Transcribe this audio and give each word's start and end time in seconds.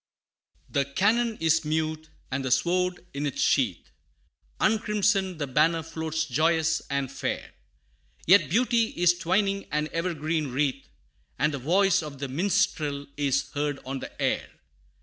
The 0.67 0.83
cannon 0.85 1.37
is 1.39 1.63
mute 1.63 2.09
and 2.31 2.43
the 2.43 2.49
sword 2.49 3.05
in 3.13 3.27
its 3.27 3.39
sheath 3.39 3.91
Uncrimsoned 4.59 5.37
the 5.37 5.45
banner 5.45 5.83
floats 5.83 6.25
joyous 6.25 6.81
and 6.89 7.11
fair: 7.11 7.51
Yet 8.25 8.49
beauty 8.49 8.85
is 8.99 9.13
twining 9.19 9.67
an 9.71 9.89
evergreen 9.93 10.47
wreath, 10.47 10.89
And 11.37 11.53
the 11.53 11.59
voice 11.59 12.01
of 12.01 12.17
the 12.17 12.27
minstrel 12.27 13.05
is 13.15 13.51
heard 13.51 13.77
on 13.85 13.99
the 13.99 14.19
air. 14.19 14.49